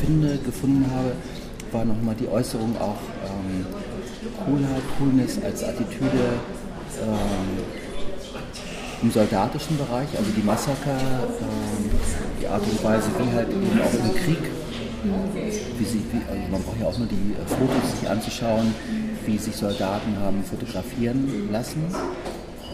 [0.00, 1.12] finde, gefunden habe,
[1.70, 2.96] war nochmal die Äußerung auch
[3.26, 3.66] ähm,
[4.44, 6.40] Coolheit, Coolness als Attitüde
[7.02, 7.64] ähm,
[9.02, 11.90] im soldatischen Bereich, also die Massaker, ähm,
[12.40, 14.50] die Art und Weise, wie halt eben auch im Krieg,
[15.78, 18.74] wie sie, wie, also man braucht ja auch nur die Fotos sich anzuschauen,
[19.26, 21.84] wie sich Soldaten haben fotografieren lassen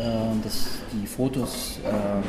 [0.01, 2.23] ähm, das, die Fotos, ähm,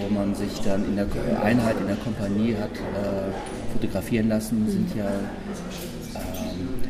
[0.00, 1.06] wo man sich dann in der
[1.42, 5.06] Einheit, in der Kompanie hat äh, fotografieren lassen, sind ja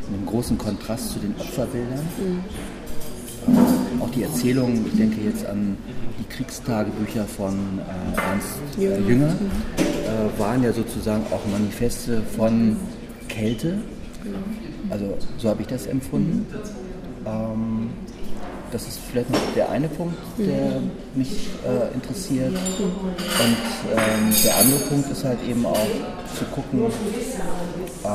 [0.08, 2.06] in einem großen Kontrast zu den Opferbildern.
[4.00, 5.76] Auch die Erzählungen, ich denke jetzt an
[6.18, 10.38] die Kriegstagebücher von äh, Ernst äh, Jünger, mhm.
[10.38, 12.76] waren ja sozusagen auch Manifeste von
[13.28, 13.78] Kälte.
[14.22, 14.38] Genau.
[14.90, 16.46] Also so habe ich das empfunden.
[17.26, 17.77] Ähm,
[18.72, 20.80] das ist vielleicht noch der eine Punkt, der
[21.14, 22.52] mich äh, interessiert.
[22.52, 23.56] Und
[23.92, 25.86] ähm, der andere Punkt ist halt eben auch
[26.36, 26.86] zu gucken,
[28.04, 28.08] äh,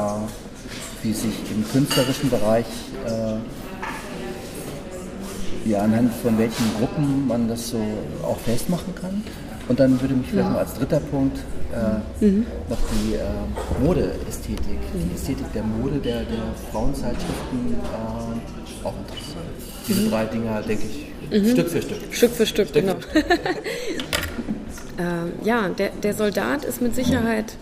[1.02, 2.66] wie sich im künstlerischen Bereich,
[3.06, 3.36] äh,
[5.70, 7.82] ja, anhand von welchen Gruppen man das so
[8.24, 9.24] auch festmachen kann.
[9.70, 11.38] Und dann würde mich vielleicht noch als dritter Punkt
[11.74, 12.46] äh, mhm.
[12.70, 14.60] noch die äh, Modeästhetik,
[14.94, 15.10] mhm.
[15.10, 19.53] die Ästhetik der Mode der, der Frauenzeitschriften äh, auch interessieren.
[19.88, 21.52] Diese drei Dinger, denke ich, mhm.
[21.52, 21.98] Stück für Stück.
[22.12, 22.96] Stück für Stück, Stück genau.
[22.96, 23.26] Für Stück.
[24.98, 27.58] äh, ja, der, der Soldat ist mit Sicherheit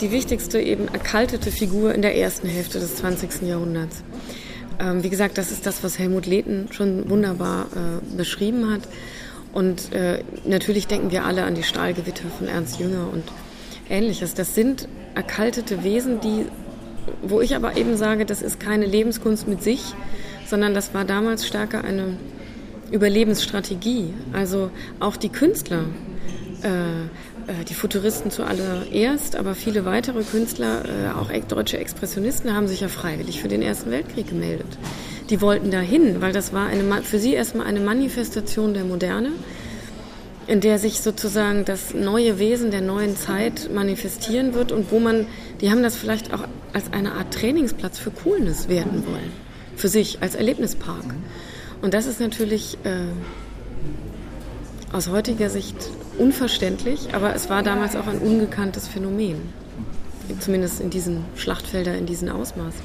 [0.00, 3.42] die wichtigste eben erkaltete Figur in der ersten Hälfte des 20.
[3.42, 4.02] Jahrhunderts.
[4.78, 8.82] Ähm, wie gesagt, das ist das, was Helmut Lehten schon wunderbar äh, beschrieben hat.
[9.52, 13.24] Und äh, natürlich denken wir alle an die Stahlgewitter von Ernst Jünger und
[13.88, 14.34] ähnliches.
[14.34, 16.44] Das sind erkaltete Wesen, die,
[17.22, 19.94] wo ich aber eben sage, das ist keine Lebenskunst mit sich,
[20.48, 22.16] sondern das war damals stärker eine
[22.90, 24.14] Überlebensstrategie.
[24.32, 25.84] Also auch die Künstler,
[26.62, 26.70] äh,
[27.46, 32.88] äh, die Futuristen zuallererst, aber viele weitere Künstler, äh, auch deutsche Expressionisten, haben sich ja
[32.88, 34.78] freiwillig für den Ersten Weltkrieg gemeldet.
[35.30, 39.32] die wollten dahin, weil das war eine, für sie erstmal eine Manifestation der Moderne,
[40.46, 45.26] in der sich sozusagen das neue Wesen der neuen Zeit manifestieren wird und wo man,
[45.60, 49.32] die haben das vielleicht auch als eine Art Trainingsplatz für Coolness werden wollen,
[49.76, 51.04] für sich als Erlebnispark.
[51.82, 53.06] Und das ist natürlich äh,
[54.92, 55.76] aus heutiger Sicht
[56.18, 59.36] unverständlich, aber es war damals auch ein ungekanntes Phänomen.
[60.40, 62.80] Zumindest in diesen Schlachtfeldern, in diesen Ausmaßen.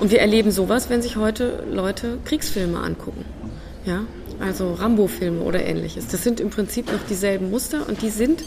[0.00, 3.24] Und wir erleben sowas, wenn sich heute Leute Kriegsfilme angucken.
[3.86, 4.02] Ja?
[4.38, 6.08] Also Rambo-Filme oder ähnliches.
[6.08, 8.44] Das sind im Prinzip noch dieselben Muster und die sind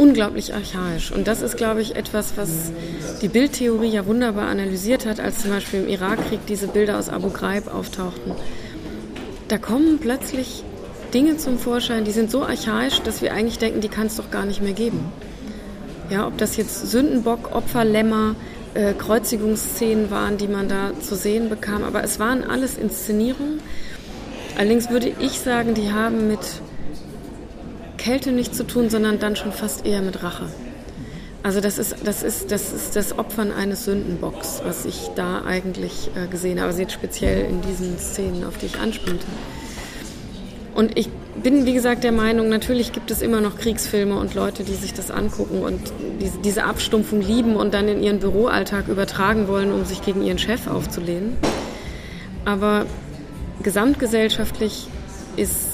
[0.00, 1.12] unglaublich archaisch.
[1.12, 2.72] Und das ist, glaube ich, etwas, was
[3.20, 7.28] die Bildtheorie ja wunderbar analysiert hat, als zum Beispiel im Irakkrieg diese Bilder aus Abu
[7.28, 8.32] Ghraib auftauchten.
[9.48, 10.64] Da kommen plötzlich
[11.12, 14.30] Dinge zum Vorschein, die sind so archaisch, dass wir eigentlich denken, die kann es doch
[14.30, 15.12] gar nicht mehr geben.
[16.08, 18.36] Ja, ob das jetzt Sündenbock, Opferlämmer,
[18.72, 23.60] äh, Kreuzigungsszenen waren, die man da zu sehen bekam, aber es waren alles Inszenierungen.
[24.56, 26.40] Allerdings würde ich sagen, die haben mit
[28.00, 30.46] Kälte nichts zu tun, sondern dann schon fast eher mit Rache.
[31.42, 36.10] Also das ist das, ist, das, ist das Opfern eines Sündenbocks, was ich da eigentlich
[36.14, 39.26] äh, gesehen habe, also jetzt speziell in diesen Szenen, auf die ich anspielte.
[40.74, 41.08] Und ich
[41.42, 44.94] bin, wie gesagt, der Meinung, natürlich gibt es immer noch Kriegsfilme und Leute, die sich
[44.94, 45.80] das angucken und
[46.44, 50.68] diese Abstumpfung lieben und dann in ihren Büroalltag übertragen wollen, um sich gegen ihren Chef
[50.68, 51.36] aufzulehnen.
[52.44, 52.86] Aber
[53.62, 54.88] gesamtgesellschaftlich
[55.36, 55.69] ist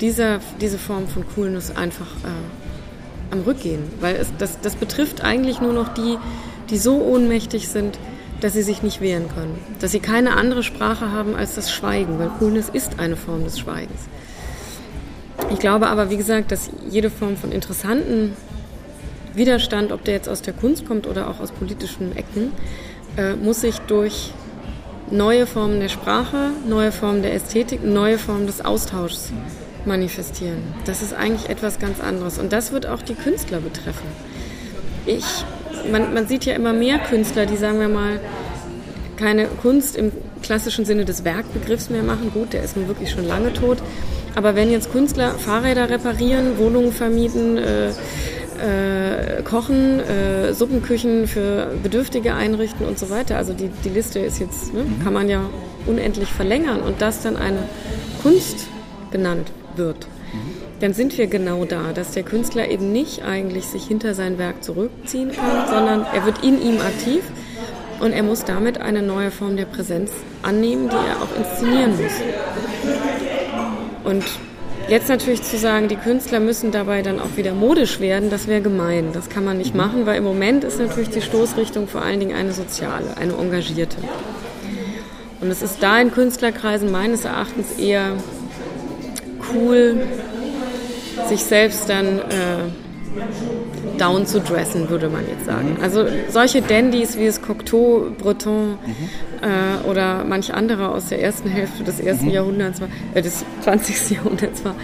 [0.00, 5.60] dieser, diese Form von Coolness einfach äh, am Rückgehen, weil es, das, das betrifft eigentlich
[5.60, 6.18] nur noch die,
[6.70, 7.98] die so ohnmächtig sind,
[8.40, 12.18] dass sie sich nicht wehren können, dass sie keine andere Sprache haben als das Schweigen,
[12.18, 14.08] weil Coolness ist eine Form des Schweigens.
[15.50, 18.36] Ich glaube aber, wie gesagt, dass jede Form von interessanten
[19.34, 22.52] Widerstand, ob der jetzt aus der Kunst kommt oder auch aus politischen Ecken,
[23.16, 24.32] äh, muss sich durch
[25.10, 29.32] neue Formen der Sprache, neue Formen der Ästhetik, neue Formen des Austauschs
[29.86, 30.58] manifestieren.
[30.84, 32.38] Das ist eigentlich etwas ganz anderes.
[32.38, 34.06] Und das wird auch die Künstler betreffen.
[35.06, 35.24] Ich,
[35.90, 38.20] man, man sieht ja immer mehr Künstler, die, sagen wir mal,
[39.16, 42.30] keine Kunst im klassischen Sinne des Werkbegriffs mehr machen.
[42.32, 43.78] Gut, der ist nun wirklich schon lange tot.
[44.34, 47.90] Aber wenn jetzt Künstler Fahrräder reparieren, Wohnungen vermieten, äh,
[48.64, 53.36] äh, kochen, äh, Suppenküchen für Bedürftige einrichten und so weiter.
[53.36, 55.02] Also die, die Liste ist jetzt, ne, mhm.
[55.02, 55.42] kann man ja
[55.86, 57.68] unendlich verlängern und das dann eine
[58.22, 58.68] Kunst
[59.10, 60.06] genannt wird.
[60.32, 60.38] Mhm.
[60.80, 64.62] Dann sind wir genau da, dass der Künstler eben nicht eigentlich sich hinter sein Werk
[64.64, 67.22] zurückziehen kann, sondern er wird in ihm aktiv
[68.00, 70.10] und er muss damit eine neue Form der Präsenz
[70.42, 72.12] annehmen, die er auch inszenieren muss.
[74.04, 74.24] Und
[74.88, 78.60] jetzt natürlich zu sagen, die Künstler müssen dabei dann auch wieder modisch werden, das wäre
[78.60, 79.12] gemein.
[79.12, 82.36] Das kann man nicht machen, weil im Moment ist natürlich die Stoßrichtung vor allen Dingen
[82.36, 83.96] eine soziale, eine engagierte.
[85.40, 88.16] Und es ist da in Künstlerkreisen meines Erachtens eher
[89.52, 90.06] cool,
[91.28, 95.76] sich selbst dann äh, down zu dressen, würde man jetzt sagen.
[95.80, 98.78] Also solche Dandys wie es Cocteau, Breton mhm.
[99.42, 102.32] äh, oder manch andere aus der ersten Hälfte des ersten mhm.
[102.32, 102.80] Jahrhunderts,
[103.14, 104.10] äh, des 20.
[104.10, 104.74] Jahrhunderts war,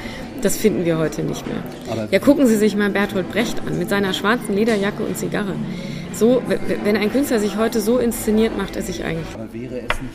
[0.42, 1.62] das finden wir heute nicht mehr.
[1.90, 5.55] Aber ja, gucken Sie sich mal Bertolt Brecht an mit seiner schwarzen Lederjacke und Zigarre.
[6.12, 6.42] So,
[6.85, 9.35] wenn ein Künstler sich heute so inszeniert, macht er sich eigentlich.
[9.35, 10.14] Aber wäre es nicht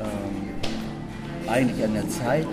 [0.00, 2.46] ähm, eigentlich an der Zeit,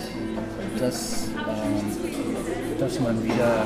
[0.82, 3.66] dass, ähm, dass man wieder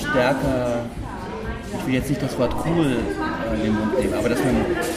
[0.00, 0.84] stärker,
[1.78, 4.54] ich will jetzt nicht das Wort cool äh, in den Mund nehmen, aber dass man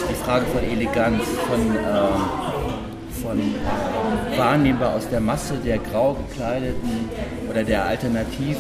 [0.09, 7.09] die Frage von Eleganz, von, äh, von äh, wahrnehmbar aus der Masse der grau gekleideten
[7.49, 8.57] oder der alternativ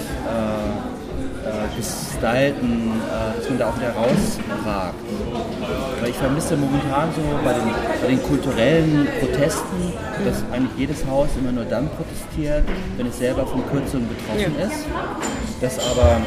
[1.47, 4.95] äh, gestylten, äh, dass man da auch wieder rausragt.
[6.01, 7.63] Weil ich vermisse momentan so bei den,
[8.01, 9.93] bei den kulturellen Protesten,
[10.25, 12.63] dass eigentlich jedes Haus immer nur dann protestiert,
[12.97, 14.85] wenn es selber von Kürzungen betroffen ist.
[15.61, 16.21] Dass aber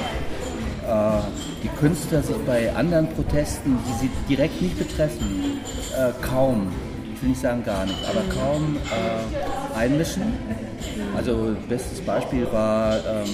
[0.90, 1.22] äh,
[1.62, 5.60] die Künstler sich bei anderen Protesten, die sie direkt nicht betreffen,
[5.96, 6.72] äh, kaum,
[7.14, 10.22] ich will nicht sagen gar nicht, aber kaum äh, einmischen.
[11.16, 13.28] Also bestes Beispiel war, ähm,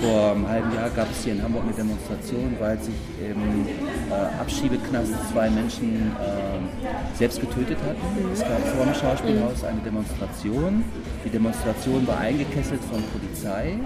[0.00, 3.66] vor einem halben Jahr gab es hier in Hamburg eine Demonstration, weil sich im
[4.10, 8.32] äh, Abschiebeknast zwei Menschen äh, selbst getötet hatten.
[8.32, 10.84] Es gab vor dem Schauspielhaus eine Demonstration.
[11.24, 13.78] Die Demonstration war eingekesselt von Polizei.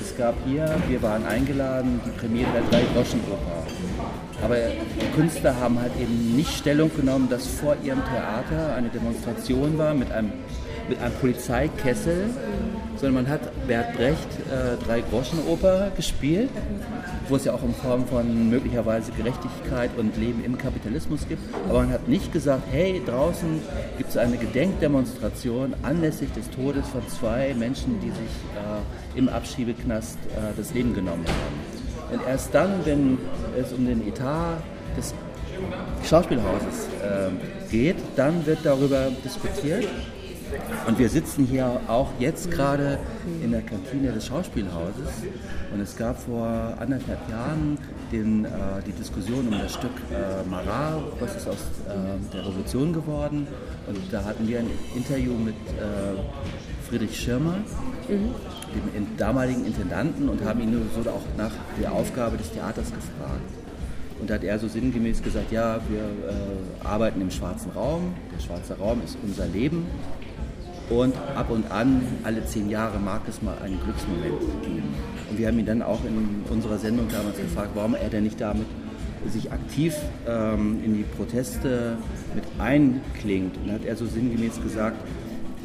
[0.00, 3.64] Es gab hier, wir waren eingeladen, die Premiere der Drei-Groschen-Oper.
[4.44, 9.78] Aber die Künstler haben halt eben nicht Stellung genommen, dass vor ihrem Theater eine Demonstration
[9.78, 10.32] war mit einem
[10.88, 12.26] mit einem Polizeikessel,
[12.96, 16.50] sondern man hat Bert Brecht äh, drei Groschenoper gespielt,
[17.28, 21.42] wo es ja auch in Form von möglicherweise Gerechtigkeit und Leben im Kapitalismus gibt.
[21.68, 23.60] Aber man hat nicht gesagt, hey, draußen
[23.98, 30.18] gibt es eine Gedenkdemonstration anlässlich des Todes von zwei Menschen, die sich äh, im Abschiebeknast
[30.26, 32.18] äh, das Leben genommen haben.
[32.18, 33.18] Und erst dann, wenn
[33.58, 34.58] es um den Etat
[34.96, 35.14] des
[36.08, 39.86] Schauspielhauses äh, geht, dann wird darüber diskutiert.
[40.86, 42.98] Und wir sitzen hier auch jetzt gerade
[43.42, 45.08] in der Kantine des Schauspielhauses.
[45.72, 46.46] Und es gab vor
[46.78, 47.78] anderthalb Jahren
[48.12, 48.48] den, äh,
[48.86, 51.56] die Diskussion um das Stück äh, Marat, was ist aus
[51.88, 53.46] äh, der Revolution geworden.
[53.86, 57.56] Und da hatten wir ein Interview mit äh, Friedrich Schirmer,
[58.08, 58.34] mhm.
[58.94, 63.50] dem damaligen Intendanten, und haben ihn so auch nach der Aufgabe des Theaters gefragt.
[64.20, 68.40] Und da hat er so sinngemäß gesagt, ja, wir äh, arbeiten im schwarzen Raum, der
[68.40, 69.86] schwarze Raum ist unser Leben
[70.90, 74.94] und ab und an, alle zehn Jahre, mag es mal einen Glücksmoment geben.
[75.30, 78.40] Und wir haben ihn dann auch in unserer Sendung damals gefragt, warum er denn nicht
[78.40, 78.66] damit
[79.30, 79.94] sich aktiv
[80.28, 81.96] ähm, in die Proteste
[82.34, 83.56] mit einklingt.
[83.56, 84.96] Und hat er so sinngemäß gesagt,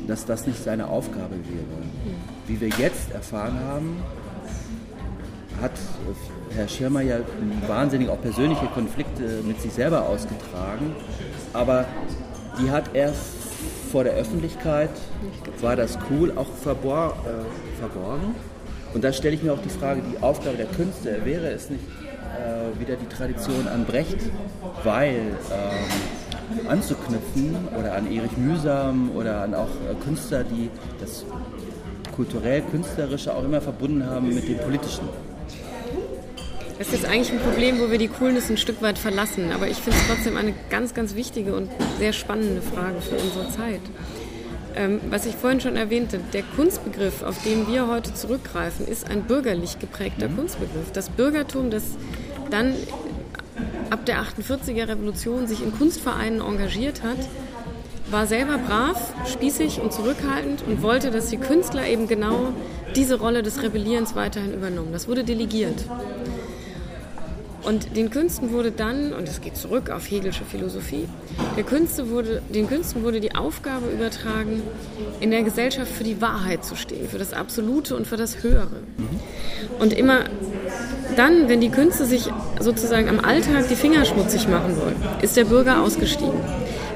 [0.08, 2.15] dass das nicht seine Aufgabe wäre.
[2.47, 3.97] Wie wir jetzt erfahren haben,
[5.62, 5.73] hat
[6.55, 7.17] Herr Schirmer ja
[7.67, 10.95] wahnsinnig auch persönliche Konflikte mit sich selber ausgetragen,
[11.53, 11.86] aber
[12.60, 13.13] die hat er
[13.91, 14.91] vor der Öffentlichkeit
[15.62, 18.36] war das cool, auch verbor äh, verborgen.
[18.93, 21.84] Und da stelle ich mir auch die Frage, die Aufgabe der Künstler, wäre es nicht
[21.84, 24.17] äh, wieder die Tradition an Brecht,
[24.84, 25.15] weil
[25.52, 31.25] ähm, anzuknüpfen oder an Erich Mühsam oder an auch äh, Künstler, die das
[32.15, 35.08] kulturell-künstlerische auch immer verbunden haben mit dem politischen.
[36.80, 39.52] Das ist eigentlich ein Problem, wo wir die Coolness ein Stück weit verlassen.
[39.52, 43.50] Aber ich finde es trotzdem eine ganz, ganz wichtige und sehr spannende Frage für unsere
[43.52, 43.82] Zeit.
[44.78, 49.24] Ähm, was ich vorhin schon erwähnte, der Kunstbegriff, auf den wir heute zurückgreifen, ist ein
[49.24, 50.38] bürgerlich geprägter mhm.
[50.38, 50.94] Kunstbegriff.
[50.94, 51.84] Das Bürgertum, das
[52.50, 52.74] dann
[53.89, 57.18] ab der 48er Revolution sich in Kunstvereinen engagiert hat,
[58.10, 62.54] war selber brav, spießig und zurückhaltend und wollte, dass die Künstler eben genau
[62.96, 64.94] diese Rolle des Rebellierens weiterhin übernommen.
[64.94, 65.84] Das wurde delegiert.
[67.63, 71.08] Und den Künsten wurde dann, und es geht zurück auf Hegelsche Philosophie,
[71.58, 74.62] der Künste wurde, den Künsten wurde die Aufgabe übertragen,
[75.19, 78.78] in der Gesellschaft für die Wahrheit zu stehen, für das Absolute und für das Höhere.
[79.80, 80.22] Und immer
[81.17, 85.45] dann, wenn die Künste sich sozusagen am Alltag die Finger schmutzig machen wollten, ist der
[85.45, 86.39] Bürger ausgestiegen.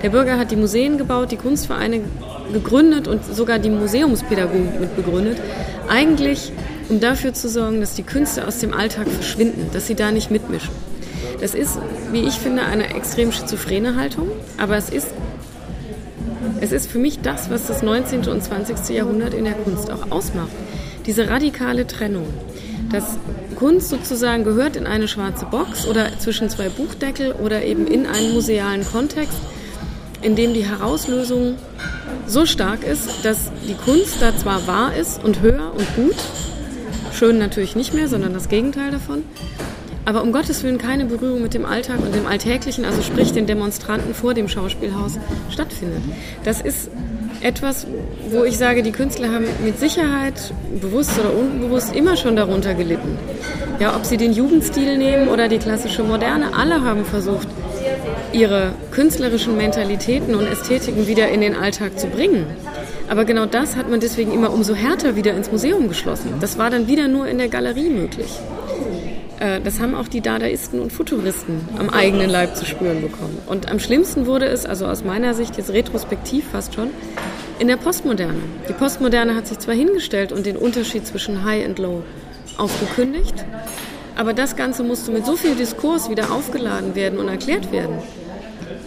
[0.02, 2.02] Der Bürger hat die Museen gebaut, die Kunstvereine
[2.52, 5.38] gegründet und sogar die Museumspädagogik mit begründet.
[5.90, 6.52] Eigentlich
[6.90, 10.32] um dafür zu sorgen, dass die Künste aus dem Alltag verschwinden, dass sie da nicht
[10.32, 10.72] mitmischen.
[11.40, 11.78] Das ist,
[12.12, 15.08] wie ich finde, eine extrem schizophrene Haltung, aber es ist,
[16.62, 18.28] es ist für mich das, was das 19.
[18.30, 18.96] und 20.
[18.96, 20.52] Jahrhundert in der Kunst auch ausmacht.
[21.06, 22.28] Diese radikale Trennung.
[22.92, 23.18] Dass
[23.56, 28.34] Kunst sozusagen gehört in eine schwarze Box oder zwischen zwei Buchdeckel oder eben in einen
[28.34, 29.38] musealen Kontext,
[30.22, 31.56] in dem die Herauslösung
[32.28, 36.16] so stark ist, dass die Kunst da zwar wahr ist und höher und gut,
[37.24, 39.24] schön natürlich nicht mehr, sondern das Gegenteil davon.
[40.04, 43.48] Aber um Gottes Willen keine Berührung mit dem Alltag und dem Alltäglichen, also sprich den
[43.48, 45.18] Demonstranten vor dem Schauspielhaus,
[45.50, 46.02] stattfindet.
[46.44, 46.90] Das ist
[47.40, 47.88] etwas,
[48.30, 50.34] wo ich sage, die Künstler haben mit Sicherheit,
[50.82, 53.18] bewusst oder unbewusst, immer schon darunter gelitten.
[53.80, 57.48] Ja, ob sie den Jugendstil nehmen oder die klassische Moderne, alle haben versucht,
[58.34, 62.48] ihre künstlerischen Mentalitäten und Ästhetiken wieder in den Alltag zu bringen.
[63.10, 66.36] Aber genau das hat man deswegen immer umso härter wieder ins Museum geschlossen.
[66.40, 68.40] Das war dann wieder nur in der Galerie möglich.
[69.40, 73.38] Äh, das haben auch die Dadaisten und Futuristen am eigenen Leib zu spüren bekommen.
[73.48, 76.90] Und am schlimmsten wurde es, also aus meiner Sicht jetzt retrospektiv fast schon,
[77.60, 78.40] in der Postmoderne.
[78.70, 82.04] Die Postmoderne hat sich zwar hingestellt und den Unterschied zwischen High und Low
[82.58, 83.46] aufgekündigt,
[84.16, 87.98] aber das Ganze musste mit so viel Diskurs wieder aufgeladen werden und erklärt werden,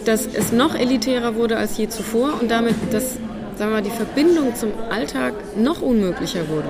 [0.05, 3.19] dass es noch elitärer wurde als je zuvor und damit das
[3.57, 6.69] sagen wir die Verbindung zum Alltag noch unmöglicher wurde.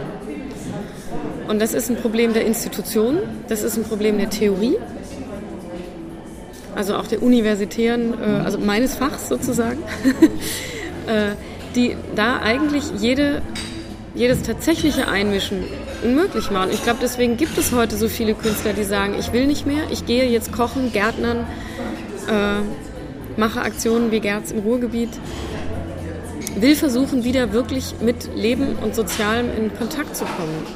[1.48, 4.76] Und das ist ein Problem der Institutionen, das ist ein Problem der Theorie,
[6.74, 9.78] also auch der universitären, äh, also meines Fachs sozusagen,
[11.06, 11.34] äh,
[11.74, 13.42] die da eigentlich jede,
[14.14, 15.64] jedes tatsächliche Einmischen
[16.04, 16.70] unmöglich machen.
[16.72, 19.84] Ich glaube, deswegen gibt es heute so viele Künstler, die sagen, ich will nicht mehr,
[19.90, 21.46] ich gehe jetzt kochen, Gärtnern,
[22.28, 25.10] äh, mache Aktionen wie Gerz im Ruhrgebiet
[26.60, 30.66] will versuchen, wieder wirklich mit Leben und Sozialem in Kontakt zu kommen.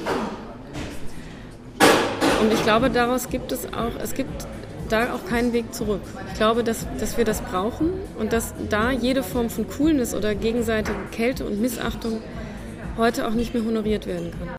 [2.41, 4.47] Und ich glaube, daraus gibt es auch, es gibt
[4.89, 6.01] da auch keinen Weg zurück.
[6.28, 10.35] Ich glaube, dass, dass wir das brauchen und dass da jede Form von Coolness oder
[10.35, 12.20] gegenseitige Kälte und Missachtung
[12.97, 14.49] heute auch nicht mehr honoriert werden kann.